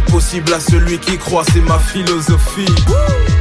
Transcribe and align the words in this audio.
possible 0.00 0.52
à 0.52 0.60
celui 0.60 0.98
qui 0.98 1.18
croit, 1.18 1.44
c'est 1.52 1.60
ma 1.60 1.78
philosophie. 1.78 2.66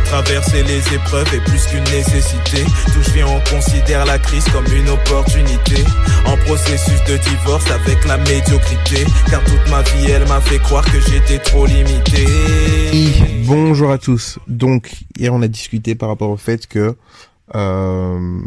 Traverser 0.06 0.64
les 0.64 0.80
épreuves 0.94 1.34
est 1.34 1.44
plus 1.44 1.66
qu'une 1.66 1.84
nécessité. 1.84 2.64
Tout 2.94 3.02
je 3.02 3.12
viens, 3.12 3.28
on 3.28 3.40
considère 3.54 4.06
la 4.06 4.18
crise 4.18 4.46
comme 4.50 4.66
une 4.74 4.90
opportunité. 4.90 5.84
En 6.26 6.38
processus 6.46 7.04
de 7.06 7.18
divorce 7.18 7.70
avec 7.72 8.06
la 8.06 8.18
médiocrité. 8.18 9.06
Car 9.30 9.44
toute 9.44 9.70
ma 9.70 9.82
vie, 9.82 10.12
elle 10.12 10.28
m'a 10.28 10.40
fait 10.42 10.60
croire 10.60 10.86
que 10.86 11.00
j'étais 11.00 11.40
trop 11.40 11.66
limité. 11.66 12.26
Bonjour 13.46 13.92
à 13.92 13.98
tous. 13.98 14.40
Donc, 14.48 14.92
hier, 15.18 15.34
on 15.34 15.42
a 15.42 15.48
discuté 15.48 15.96
par 15.96 16.10
rapport 16.10 16.30
au 16.30 16.38
fait 16.38 16.68
que 16.68 16.96
euh, 17.56 18.40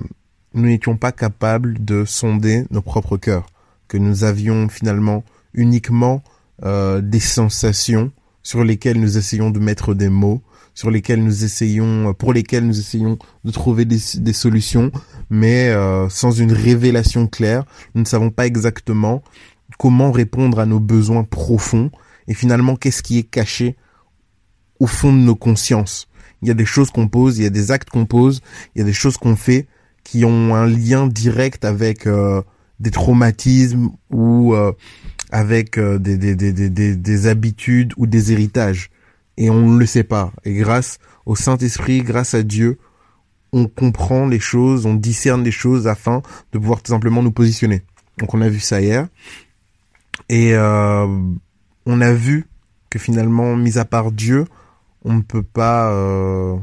nous 0.54 0.66
n'étions 0.66 0.96
pas 0.96 1.12
capables 1.12 1.84
de 1.84 2.04
sonder 2.04 2.65
nos 2.70 2.82
propres 2.82 3.16
cœurs. 3.16 3.46
Que 3.88 3.99
nous 3.99 4.24
avions 4.24 4.68
finalement 4.68 5.24
uniquement 5.52 6.23
euh, 6.64 7.00
des 7.00 7.20
sensations 7.20 8.12
sur 8.42 8.64
lesquelles 8.64 9.00
nous 9.00 9.18
essayons 9.18 9.50
de 9.50 9.58
mettre 9.58 9.94
des 9.94 10.08
mots 10.08 10.42
sur 10.74 10.90
lesquels 10.90 11.22
nous 11.22 11.44
essayons, 11.44 12.14
pour 12.14 12.32
lesquels 12.32 12.66
nous 12.66 12.78
essayons 12.78 13.18
de 13.44 13.50
trouver 13.50 13.84
des, 13.84 13.98
des 14.14 14.32
solutions, 14.32 14.90
mais 15.28 15.68
euh, 15.68 16.08
sans 16.08 16.30
une 16.30 16.52
révélation 16.52 17.26
claire, 17.26 17.64
nous 17.94 18.02
ne 18.02 18.06
savons 18.06 18.30
pas 18.30 18.46
exactement 18.46 19.22
comment 19.78 20.12
répondre 20.12 20.58
à 20.58 20.66
nos 20.66 20.80
besoins 20.80 21.24
profonds 21.24 21.90
et 22.28 22.34
finalement 22.34 22.76
qu'est-ce 22.76 23.02
qui 23.02 23.18
est 23.18 23.24
caché 23.24 23.76
au 24.78 24.86
fond 24.86 25.12
de 25.12 25.18
nos 25.18 25.36
consciences. 25.36 26.08
Il 26.42 26.48
y 26.48 26.50
a 26.50 26.54
des 26.54 26.64
choses 26.64 26.90
qu'on 26.90 27.08
pose, 27.08 27.38
il 27.38 27.42
y 27.42 27.46
a 27.46 27.50
des 27.50 27.70
actes 27.70 27.90
qu'on 27.90 28.06
pose, 28.06 28.40
il 28.74 28.78
y 28.78 28.82
a 28.82 28.84
des 28.84 28.92
choses 28.92 29.18
qu'on 29.18 29.36
fait 29.36 29.66
qui 30.02 30.24
ont 30.24 30.54
un 30.54 30.66
lien 30.66 31.06
direct 31.06 31.64
avec 31.64 32.06
euh, 32.06 32.42
des 32.78 32.90
traumatismes 32.90 33.90
ou 34.10 34.54
euh, 34.54 34.72
avec 35.30 35.78
euh, 35.78 35.98
des, 35.98 36.16
des, 36.16 36.34
des, 36.34 36.52
des, 36.52 36.96
des 36.96 37.26
habitudes 37.26 37.92
ou 37.96 38.06
des 38.06 38.32
héritages 38.32 38.90
et 39.37 39.50
on 39.50 39.68
ne 39.68 39.78
le 39.78 39.87
sait 39.87 40.04
pas. 40.04 40.32
Et 40.45 40.54
grâce 40.54 40.98
au 41.26 41.34
Saint-Esprit, 41.34 42.02
grâce 42.02 42.34
à 42.34 42.42
Dieu, 42.42 42.78
on 43.52 43.66
comprend 43.66 44.26
les 44.26 44.38
choses, 44.38 44.87
on 44.87 44.95
discerne 44.95 45.42
les 45.42 45.50
choses 45.50 45.88
afin 45.88 46.22
de 46.52 46.59
pouvoir 46.59 46.82
tout 46.82 46.92
simplement 46.92 47.22
nous 47.22 47.32
positionner. 47.32 47.82
Donc 48.18 48.34
on 48.34 48.40
a 48.42 48.48
vu 48.48 48.60
ça 48.60 48.80
hier. 48.80 49.09
Et 50.28 50.54
euh, 50.54 51.06
on 51.87 52.00
a 52.00 52.12
vu 52.12 52.46
que 52.90 52.98
finalement, 52.98 53.56
mis 53.56 53.78
à 53.78 53.84
part 53.84 54.12
Dieu, 54.12 54.44
on 55.04 55.15
ne 55.15 55.22
peut 55.22 55.42
pas... 55.42 55.90
Euh, 55.92 56.56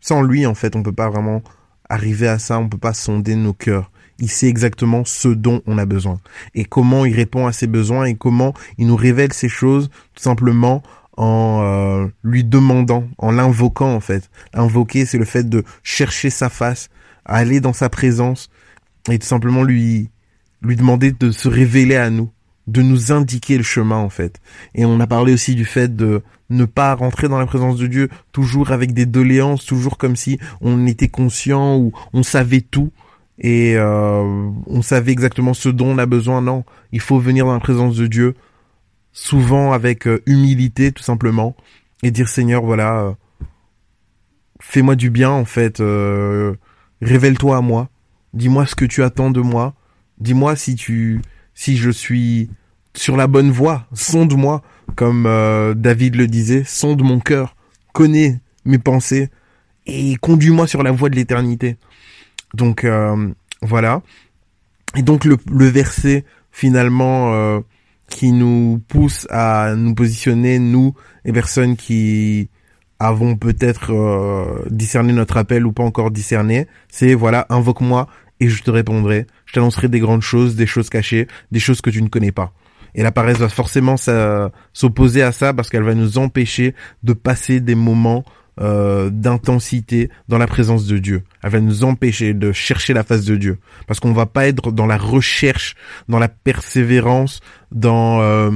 sans 0.00 0.22
lui, 0.22 0.46
en 0.46 0.54
fait, 0.54 0.74
on 0.74 0.80
ne 0.80 0.84
peut 0.84 0.92
pas 0.92 1.10
vraiment 1.10 1.42
arriver 1.88 2.26
à 2.26 2.38
ça, 2.38 2.58
on 2.58 2.64
ne 2.64 2.68
peut 2.68 2.78
pas 2.78 2.94
sonder 2.94 3.36
nos 3.36 3.52
cœurs. 3.52 3.91
Il 4.18 4.30
sait 4.30 4.48
exactement 4.48 5.04
ce 5.04 5.28
dont 5.28 5.62
on 5.66 5.78
a 5.78 5.86
besoin. 5.86 6.20
Et 6.54 6.64
comment 6.64 7.04
il 7.04 7.14
répond 7.14 7.46
à 7.46 7.52
ses 7.52 7.66
besoins 7.66 8.04
et 8.04 8.14
comment 8.14 8.54
il 8.78 8.86
nous 8.86 8.96
révèle 8.96 9.32
ces 9.32 9.48
choses 9.48 9.90
tout 10.14 10.22
simplement 10.22 10.82
en 11.16 11.60
euh, 11.62 12.06
lui 12.22 12.44
demandant, 12.44 13.06
en 13.18 13.32
l'invoquant 13.32 13.94
en 13.94 14.00
fait. 14.00 14.30
Invoquer, 14.54 15.04
c'est 15.04 15.18
le 15.18 15.24
fait 15.24 15.48
de 15.48 15.64
chercher 15.82 16.30
sa 16.30 16.48
face, 16.48 16.88
aller 17.24 17.60
dans 17.60 17.72
sa 17.72 17.88
présence 17.88 18.50
et 19.10 19.18
tout 19.18 19.26
simplement 19.26 19.62
lui 19.62 20.10
lui 20.62 20.76
demander 20.76 21.10
de 21.10 21.32
se 21.32 21.48
révéler 21.48 21.96
à 21.96 22.08
nous, 22.08 22.30
de 22.68 22.82
nous 22.82 23.10
indiquer 23.10 23.56
le 23.56 23.64
chemin 23.64 23.96
en 23.96 24.10
fait. 24.10 24.40
Et 24.74 24.84
on 24.84 25.00
a 25.00 25.06
parlé 25.06 25.32
aussi 25.32 25.54
du 25.54 25.64
fait 25.64 25.94
de 25.94 26.22
ne 26.50 26.64
pas 26.64 26.94
rentrer 26.94 27.28
dans 27.28 27.38
la 27.38 27.46
présence 27.46 27.78
de 27.78 27.86
Dieu 27.86 28.08
toujours 28.30 28.70
avec 28.70 28.92
des 28.92 29.06
doléances, 29.06 29.64
toujours 29.64 29.98
comme 29.98 30.16
si 30.16 30.38
on 30.60 30.86
était 30.86 31.08
conscient 31.08 31.76
ou 31.76 31.92
on 32.12 32.22
savait 32.22 32.60
tout 32.60 32.92
et 33.42 33.74
euh, 33.76 34.50
on 34.66 34.82
savait 34.82 35.10
exactement 35.10 35.52
ce 35.52 35.68
dont 35.68 35.88
on 35.88 35.98
a 35.98 36.06
besoin. 36.06 36.40
Non, 36.40 36.64
il 36.92 37.00
faut 37.00 37.18
venir 37.18 37.44
dans 37.44 37.52
la 37.52 37.60
présence 37.60 37.96
de 37.96 38.06
Dieu 38.06 38.34
souvent 39.12 39.72
avec 39.72 40.06
euh, 40.06 40.22
humilité 40.24 40.90
tout 40.92 41.02
simplement 41.02 41.54
et 42.02 42.10
dire 42.10 42.28
Seigneur 42.28 42.62
voilà 42.62 43.00
euh, 43.00 43.12
fais-moi 44.58 44.94
du 44.94 45.10
bien 45.10 45.30
en 45.30 45.44
fait 45.44 45.82
révèle-toi 47.02 47.56
à 47.56 47.60
moi. 47.60 47.88
Dis-moi 48.32 48.64
ce 48.64 48.74
que 48.74 48.86
tu 48.86 49.02
attends 49.02 49.30
de 49.30 49.40
moi. 49.40 49.74
Dis-moi 50.18 50.54
si 50.54 50.76
tu 50.76 51.20
si 51.54 51.76
je 51.76 51.90
suis 51.90 52.48
sur 52.94 53.16
la 53.16 53.26
bonne 53.26 53.50
voie. 53.50 53.86
Sonde-moi 53.92 54.62
comme 54.94 55.24
David 55.74 56.14
le 56.14 56.28
disait 56.28 56.62
sonde 56.64 57.02
mon 57.02 57.18
cœur. 57.18 57.56
Connais 57.92 58.40
mes 58.64 58.78
pensées 58.78 59.30
et 59.86 60.14
conduis-moi 60.20 60.68
sur 60.68 60.84
la 60.84 60.92
voie 60.92 61.10
de 61.10 61.16
l'éternité 61.16 61.76
donc 62.54 62.86
voilà 63.62 64.02
et 64.96 65.02
donc 65.02 65.24
le, 65.24 65.36
le 65.50 65.66
verset 65.66 66.24
finalement 66.50 67.62
qui 68.12 68.32
nous 68.32 68.80
pousse 68.88 69.26
à 69.30 69.74
nous 69.74 69.94
positionner, 69.94 70.58
nous, 70.58 70.94
les 71.24 71.32
personnes 71.32 71.76
qui 71.76 72.50
avons 72.98 73.36
peut-être 73.36 73.92
euh, 73.92 74.64
discerné 74.70 75.12
notre 75.12 75.36
appel 75.36 75.66
ou 75.66 75.72
pas 75.72 75.82
encore 75.82 76.10
discerné, 76.10 76.68
c'est 76.88 77.14
voilà, 77.14 77.46
invoque-moi 77.48 78.06
et 78.38 78.48
je 78.48 78.62
te 78.62 78.70
répondrai. 78.70 79.26
Je 79.46 79.54
t'annoncerai 79.54 79.88
des 79.88 79.98
grandes 79.98 80.22
choses, 80.22 80.54
des 80.54 80.66
choses 80.66 80.88
cachées, 80.88 81.26
des 81.50 81.58
choses 81.58 81.80
que 81.80 81.90
tu 81.90 82.02
ne 82.02 82.08
connais 82.08 82.32
pas. 82.32 82.52
Et 82.94 83.02
la 83.02 83.10
paresse 83.10 83.38
va 83.38 83.48
forcément 83.48 83.96
s'opposer 83.96 85.22
à 85.22 85.32
ça 85.32 85.54
parce 85.54 85.70
qu'elle 85.70 85.82
va 85.82 85.94
nous 85.94 86.18
empêcher 86.18 86.74
de 87.02 87.14
passer 87.14 87.60
des 87.60 87.74
moments 87.74 88.24
euh, 88.60 89.08
d'intensité 89.10 90.10
dans 90.28 90.36
la 90.36 90.46
présence 90.46 90.86
de 90.86 90.98
Dieu. 90.98 91.24
Elle 91.42 91.50
va 91.50 91.60
nous 91.60 91.84
empêcher 91.84 92.34
de 92.34 92.52
chercher 92.52 92.92
la 92.92 93.02
face 93.02 93.24
de 93.24 93.36
Dieu. 93.36 93.58
Parce 93.86 93.98
qu'on 93.98 94.12
va 94.12 94.26
pas 94.26 94.46
être 94.46 94.72
dans 94.72 94.86
la 94.86 94.98
recherche, 94.98 95.74
dans 96.08 96.18
la 96.18 96.28
persévérance, 96.28 97.40
dans 97.70 98.20
euh, 98.20 98.50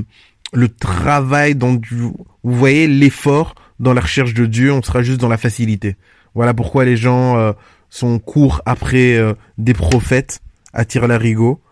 le 0.52 0.68
travail, 0.68 1.54
dans 1.54 1.80
vous 1.90 2.14
voyez 2.42 2.88
l'effort 2.88 3.54
dans 3.80 3.94
la 3.94 4.02
recherche 4.02 4.34
de 4.34 4.44
Dieu, 4.44 4.70
on 4.70 4.82
sera 4.82 5.02
juste 5.02 5.20
dans 5.20 5.28
la 5.28 5.38
facilité. 5.38 5.96
Voilà 6.34 6.52
pourquoi 6.52 6.84
les 6.84 6.98
gens 6.98 7.38
euh, 7.38 7.52
sont 7.88 8.18
courts 8.18 8.60
après 8.66 9.18
des 9.56 9.72
prophètes 9.72 10.40
à 10.74 10.84
la 10.94 11.06
larigot 11.06 11.62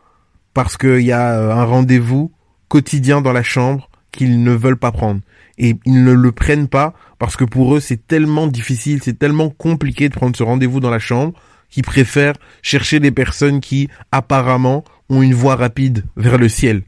parce 0.55 0.79
qu'il 0.79 1.01
y 1.01 1.13
a 1.13 1.53
un 1.53 1.65
rendez-vous 1.65 2.33
quotidien 2.69 3.21
dans 3.21 3.33
la 3.33 3.43
chambre 3.43 3.91
qu'ils 4.15 4.43
ne 4.43 4.53
veulent 4.53 4.77
pas 4.77 4.93
prendre 4.93 5.21
et 5.59 5.77
ils 5.85 6.05
ne 6.05 6.13
le 6.13 6.33
prennent 6.33 6.69
pas 6.69 6.95
parce 7.19 7.37
que 7.37 7.45
pour 7.45 7.75
eux 7.75 7.81
c'est 7.81 8.07
tellement 8.07 8.47
difficile, 8.47 9.01
c'est 9.03 9.19
tellement 9.19 9.51
compliqué 9.51 10.09
de 10.09 10.15
prendre 10.15 10.37
ce 10.37 10.43
rendez-vous 10.43 10.81
dans 10.81 10.91
la 10.91 10.99
chambre 10.99 11.33
qu'ils 11.71 11.83
préfèrent 11.83 12.35
chercher 12.63 13.01
des 13.01 13.11
personnes 13.11 13.61
qui 13.61 13.89
apparemment 14.13 14.85
ont 15.09 15.23
une 15.23 15.35
voie 15.35 15.57
rapide 15.57 16.05
vers 16.17 16.39
le 16.39 16.49
ciel. 16.49 16.83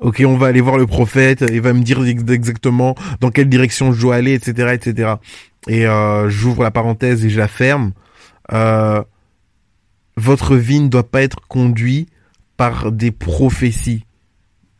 Ok, 0.00 0.22
on 0.24 0.36
va 0.36 0.46
aller 0.46 0.60
voir 0.60 0.78
le 0.78 0.86
prophète, 0.86 1.44
il 1.50 1.60
va 1.60 1.72
me 1.72 1.82
dire 1.82 2.04
exactement 2.04 2.94
dans 3.20 3.30
quelle 3.30 3.48
direction 3.48 3.92
je 3.92 4.00
dois 4.00 4.14
aller, 4.14 4.32
etc., 4.32 4.74
etc. 4.74 5.14
Et 5.66 5.86
euh, 5.86 6.28
j'ouvre 6.28 6.62
la 6.62 6.70
parenthèse 6.70 7.24
et 7.24 7.30
je 7.30 7.38
la 7.38 7.48
ferme. 7.48 7.92
Euh, 8.52 9.02
votre 10.16 10.54
vie 10.54 10.80
ne 10.80 10.88
doit 10.88 11.08
pas 11.10 11.22
être 11.22 11.40
conduite 11.48 12.08
par 12.56 12.92
des 12.92 13.10
prophéties 13.10 14.04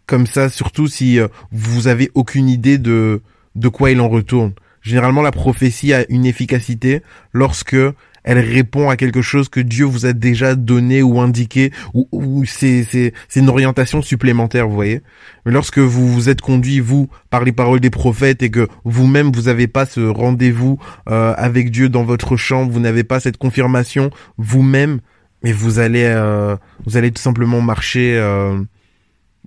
comme 0.09 0.27
ça, 0.27 0.49
surtout 0.49 0.89
si 0.89 1.21
euh, 1.21 1.29
vous 1.53 1.87
avez 1.87 2.11
aucune 2.15 2.49
idée 2.49 2.79
de 2.79 3.23
de 3.55 3.69
quoi 3.69 3.91
il 3.91 4.01
en 4.01 4.09
retourne. 4.09 4.53
Généralement, 4.83 5.23
la 5.23 5.33
prophétie 5.33 5.93
a 5.93 6.05
une 6.09 6.25
efficacité 6.27 7.03
lorsque 7.33 7.77
elle 8.25 8.39
répond 8.39 8.91
à 8.91 8.97
quelque 8.97 9.23
chose 9.23 9.49
que 9.49 9.61
Dieu 9.61 9.85
vous 9.85 10.07
a 10.07 10.13
déjà 10.13 10.55
donné 10.55 11.03
ou 11.03 11.21
indiqué, 11.21 11.73
ou, 11.95 12.09
ou 12.13 12.45
c'est, 12.45 12.85
c'est, 12.85 13.13
c'est 13.29 13.41
une 13.41 13.49
orientation 13.49 14.03
supplémentaire, 14.03 14.69
vous 14.69 14.75
voyez. 14.75 15.03
Mais 15.45 15.53
lorsque 15.53 15.79
vous 15.79 16.09
vous 16.09 16.29
êtes 16.29 16.41
conduit, 16.41 16.81
vous, 16.81 17.09
par 17.31 17.45
les 17.45 17.53
paroles 17.53 17.81
des 17.81 17.91
prophètes, 17.91 18.43
et 18.43 18.51
que 18.51 18.69
vous-même, 18.85 19.33
vous 19.33 19.43
n'avez 19.43 19.67
pas 19.67 19.87
ce 19.87 20.01
rendez-vous 20.01 20.79
euh, 21.09 21.35
avec 21.37 21.71
Dieu 21.71 21.89
dans 21.89 22.05
votre 22.05 22.37
chambre, 22.37 22.71
vous 22.71 22.81
n'avez 22.81 23.05
pas 23.05 23.19
cette 23.19 23.39
confirmation 23.39 24.11
vous-même, 24.37 25.01
mais 25.43 25.53
vous 25.53 25.79
allez, 25.79 26.05
euh, 26.05 26.57
vous 26.87 26.97
allez 26.97 27.11
tout 27.11 27.23
simplement 27.23 27.61
marcher 27.61 28.19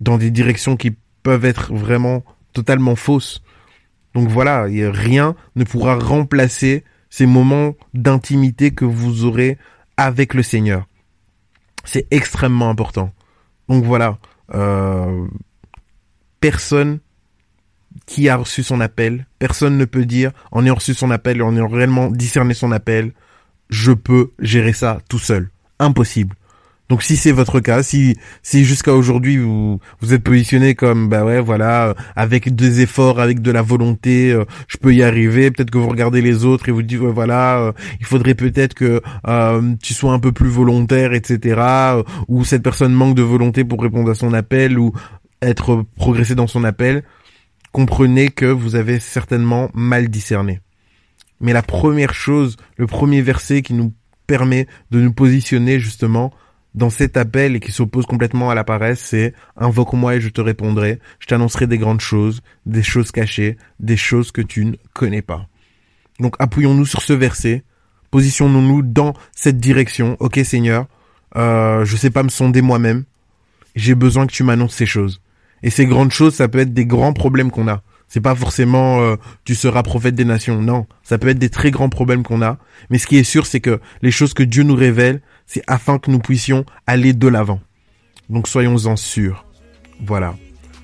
dans 0.02 0.18
des 0.18 0.32
directions 0.32 0.76
qui 0.76 0.96
peuvent 1.24 1.46
être 1.46 1.74
vraiment 1.74 2.26
totalement 2.52 2.98
fausses. 2.98 3.42
Donc 4.14 4.28
voilà, 4.28 4.64
rien 4.64 5.36
ne 5.56 5.64
pourra 5.64 5.96
remplacer 5.96 6.84
ces 7.10 7.26
moments 7.26 7.76
d'intimité 7.94 8.72
que 8.72 8.84
vous 8.84 9.24
aurez 9.24 9.58
avec 9.96 10.34
le 10.34 10.44
Seigneur. 10.44 10.88
C'est 11.86 12.08
extrêmement 12.12 12.70
important. 12.70 13.14
Donc 13.70 13.86
voilà, 13.86 14.18
euh, 14.54 15.28
personne 16.40 17.00
qui 18.06 18.30
a 18.30 18.38
reçu 18.38 18.64
son 18.64 18.82
appel, 18.82 19.28
personne 19.40 19.78
ne 19.78 19.86
peut 19.86 20.06
dire 20.06 20.32
en 20.52 20.66
ayant 20.66 20.76
reçu 20.76 20.94
son 20.94 21.12
appel, 21.12 21.42
en 21.42 21.56
ayant 21.56 21.68
réellement 21.68 22.10
discerné 22.10 22.54
son 22.54 22.72
appel, 22.72 23.14
je 23.70 23.92
peux 23.92 24.32
gérer 24.40 24.74
ça 24.74 25.00
tout 25.10 25.20
seul. 25.20 25.50
Impossible. 25.80 26.36
Donc 26.92 27.04
si 27.04 27.16
c'est 27.16 27.32
votre 27.32 27.62
cas, 27.62 27.84
si 27.84 28.18
si 28.44 28.66
jusqu'à 28.66 28.94
aujourd'hui 28.94 29.38
vous 29.38 29.80
vous 30.02 30.14
êtes 30.14 30.24
positionné 30.24 30.76
comme 30.76 31.08
bah 31.08 31.24
ouais 31.24 31.40
voilà 31.40 31.88
euh, 31.88 31.94
avec 32.18 32.54
des 32.54 32.82
efforts, 32.82 33.22
avec 33.22 33.42
de 33.42 33.50
la 33.50 33.62
volonté, 33.62 34.34
euh, 34.34 34.44
je 34.68 34.76
peux 34.76 34.94
y 34.94 35.02
arriver. 35.02 35.52
Peut-être 35.52 35.72
que 35.72 35.78
vous 35.78 35.88
regardez 35.88 36.22
les 36.22 36.44
autres 36.44 36.68
et 36.68 36.74
vous 36.74 36.82
dites 36.82 37.00
ouais, 37.00 37.14
voilà 37.14 37.60
euh, 37.60 37.72
il 38.02 38.06
faudrait 38.06 38.36
peut-être 38.36 38.74
que 38.74 39.02
tu 39.82 39.94
sois 39.94 40.12
un 40.12 40.20
peu 40.20 40.34
plus 40.34 40.50
volontaire, 40.50 41.14
etc. 41.14 41.62
ou 42.28 42.44
cette 42.44 42.62
personne 42.62 42.92
manque 42.92 43.16
de 43.16 43.22
volonté 43.22 43.64
pour 43.64 43.82
répondre 43.82 44.12
à 44.12 44.16
son 44.16 44.34
appel 44.34 44.78
ou 44.78 44.92
être 45.42 45.86
progressé 45.96 46.36
dans 46.36 46.48
son 46.48 46.66
appel. 46.66 47.04
Comprenez 47.72 48.32
que 48.32 48.48
vous 48.48 48.76
avez 48.76 49.00
certainement 49.00 49.70
mal 49.74 50.10
discerné. 50.10 50.60
Mais 51.40 51.54
la 51.54 51.62
première 51.62 52.14
chose, 52.14 52.58
le 52.76 52.86
premier 52.86 53.22
verset 53.22 53.62
qui 53.62 53.76
nous 53.76 53.94
permet 54.28 54.68
de 54.92 55.00
nous 55.00 55.14
positionner 55.14 55.80
justement 55.80 56.34
dans 56.74 56.90
cet 56.90 57.18
appel 57.18 57.56
et 57.56 57.60
qui 57.60 57.72
s'oppose 57.72 58.06
complètement 58.06 58.50
à 58.50 58.56
la 58.56 58.64
paresse, 58.64 59.00
c'est 59.00 59.34
invoque-moi 59.58 60.16
et 60.16 60.22
je 60.22 60.30
te 60.30 60.42
répondrai, 60.42 61.00
je 61.20 61.28
t'annoncerai 61.28 61.68
des 61.68 61.78
grandes 61.78 62.02
choses, 62.02 62.42
des 62.66 62.84
choses 62.84 63.12
cachées, 63.12 63.58
des 63.80 63.98
choses 63.98 64.32
que 64.32 64.42
tu 64.42 64.66
ne 64.66 64.76
connais 64.94 65.22
pas. 65.22 65.48
Donc 66.20 66.36
appuyons-nous 66.40 66.86
sur 66.86 67.02
ce 67.02 67.14
verset, 67.14 67.64
positionnons-nous 68.10 68.84
dans 68.84 69.14
cette 69.34 69.58
direction. 69.58 70.16
Ok 70.20 70.40
Seigneur, 70.44 70.88
euh, 71.36 71.84
je 71.84 71.96
sais 71.98 72.10
pas 72.10 72.24
me 72.24 72.30
sonder 72.30 72.62
moi-même, 72.62 73.04
j'ai 73.76 73.96
besoin 73.96 74.28
que 74.28 74.34
tu 74.34 74.44
m'annonces 74.44 74.76
ces 74.76 74.86
choses. 74.86 75.22
Et 75.64 75.70
ces 75.70 75.86
grandes 75.86 76.12
choses, 76.12 76.36
ça 76.36 76.48
peut 76.48 76.60
être 76.60 76.74
des 76.74 76.86
grands 76.86 77.14
problèmes 77.14 77.52
qu'on 77.52 77.68
a. 77.68 77.84
C'est 78.08 78.20
pas 78.20 78.36
forcément 78.36 79.02
euh, 79.02 79.16
tu 79.46 79.56
seras 79.56 79.84
prophète 79.84 80.16
des 80.16 80.26
nations. 80.26 80.62
Non, 80.62 80.86
ça 81.02 81.18
peut 81.18 81.30
être 81.30 81.40
des 81.40 81.50
très 81.50 81.72
grands 81.72 81.88
problèmes 81.88 82.24
qu'on 82.24 82.42
a. 82.42 82.58
Mais 82.90 82.98
ce 82.98 83.08
qui 83.08 83.18
est 83.18 83.24
sûr, 83.24 83.46
c'est 83.46 83.62
que 83.62 83.80
les 84.02 84.12
choses 84.12 84.34
que 84.34 84.44
Dieu 84.44 84.64
nous 84.64 84.76
révèle, 84.76 85.22
c'est 85.54 85.64
afin 85.68 86.00
que 86.00 86.10
nous 86.10 86.20
puissions 86.20 86.66
aller 86.88 87.12
de 87.12 87.28
l'avant. 87.28 87.60
Donc 88.30 88.48
soyons-en 88.48 88.96
sûrs. 88.96 89.46
Voilà. 90.00 90.36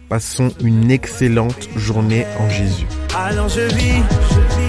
Passons 0.10 0.52
une 0.62 0.92
excellente 0.92 1.70
journée 1.78 2.26
en 2.38 2.50
Jésus. 2.50 2.86
Alors 3.16 3.48
je 3.48 3.62
vis, 3.62 4.04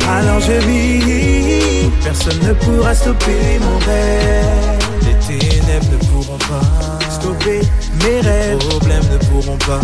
alors 0.08 0.40
je 0.40 0.52
vis. 0.52 1.90
Personne 2.04 2.38
ne 2.46 2.52
pourra 2.54 2.94
stopper 2.94 3.58
mon 3.60 3.78
rêve. 3.78 4.78
Les 5.02 5.38
ténèbres 5.38 5.90
ne 5.90 5.96
pourront 6.06 6.38
pas 6.38 7.10
stopper 7.10 7.60
mes 8.04 8.20
rêves. 8.20 8.58
Les 8.58 8.68
problèmes 8.68 9.04
ne 9.12 9.18
pourront 9.26 9.58
pas 9.58 9.80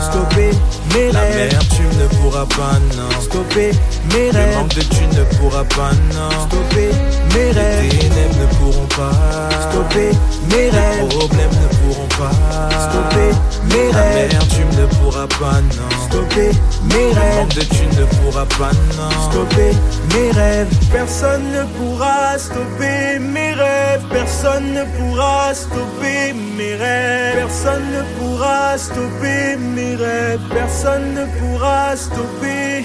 stopper 0.00 0.50
mes 0.94 1.10
rêves. 1.10 1.52
La 1.52 1.58
tu 1.58 1.82
ne 1.82 2.06
pourras 2.20 2.46
pas, 2.46 2.78
non. 2.96 3.20
Stopper 3.20 3.70
mes 4.12 4.30
rêves. 4.30 4.50
Le 4.50 4.56
manque 4.56 4.74
de 4.74 4.82
tu 4.82 5.06
ne 5.06 5.24
pourras 5.36 5.64
pas, 5.64 5.92
non. 6.14 6.30
Stopper 6.46 6.90
mes 7.34 7.50
rêves. 7.52 7.82
Les 7.82 7.98
ténèbres 7.98 8.38
ne 8.40 8.46
pourront 8.56 8.86
pas 8.86 9.12
stopper 9.70 10.10
mes 10.50 10.70
rêves. 10.70 11.02
Les 11.02 11.08
problèmes 11.08 11.56
ne 11.62 11.68
pourront 11.78 12.08
pas 12.08 12.34
stopper 12.88 13.30
mes 13.70 13.90
rêves. 13.90 14.32
La 14.32 14.38
tu 14.46 14.62
ne 14.80 14.86
pourras 14.86 15.26
pas, 15.26 15.60
non. 15.60 15.90
Stopper 16.08 16.50
mes 16.84 17.12
rêves. 17.12 17.16
Le 17.16 17.36
manque 17.36 17.54
de 17.54 17.60
tu 17.62 17.86
ne 17.98 18.04
pourras 18.04 18.46
pas, 18.58 18.72
non. 18.96 19.10
Stopper 19.30 19.72
mes 20.14 20.30
rêves. 20.32 20.68
Personne 20.92 21.52
ne 21.52 21.64
pourra 21.76 22.38
stopper 22.38 23.18
mes 23.18 23.52
rêves. 23.54 24.02
Personne 24.10 24.72
ne 24.72 24.84
pourra 24.96 25.54
stopper 25.54 26.32
mes 26.56 26.74
rêves. 26.74 27.36
Personne 27.36 27.84
ne 27.92 28.02
pourra 28.18 28.78
stopper 28.78 29.56
mes 29.56 29.96
rêves. 29.96 30.40
Personne 30.52 31.14
ne 31.14 31.24
pourra 31.38 31.96
stopper 31.96 32.46
mes 32.48 32.76
rêves. 32.76 32.77